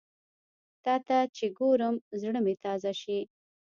[0.83, 3.19] تاته چې ګورم، زړه مې تازه شي